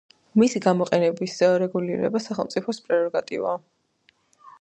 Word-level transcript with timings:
მისი 0.43 0.59
გამოყენების 0.67 1.35
რეგულირება 1.63 2.21
სახელმწიფოს 2.29 2.81
პრეროგატივაა. 2.87 3.61